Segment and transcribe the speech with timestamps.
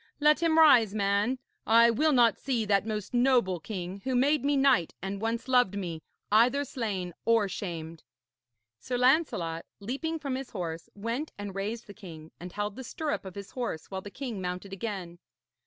[0.19, 1.37] Let him rise, man.
[1.67, 5.77] I will not see that most noble king, who made me knight and once loved
[5.77, 8.01] me, either slain or shamed.'
[8.79, 13.25] Sir Lancelot, leaping from his horse, went and raised the king, and held the stirrup
[13.25, 15.19] of his horse while the king mounted again.